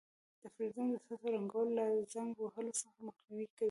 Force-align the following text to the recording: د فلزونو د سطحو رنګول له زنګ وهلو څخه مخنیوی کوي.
د 0.41 0.43
فلزونو 0.55 0.93
د 0.97 0.99
سطحو 1.05 1.27
رنګول 1.35 1.67
له 1.77 1.85
زنګ 2.13 2.31
وهلو 2.41 2.71
څخه 2.81 2.99
مخنیوی 3.07 3.45
کوي. 3.49 3.57